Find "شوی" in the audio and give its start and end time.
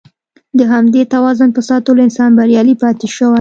3.15-3.29